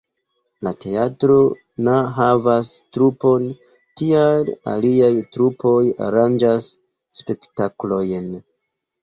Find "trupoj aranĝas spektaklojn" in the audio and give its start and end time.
5.37-8.29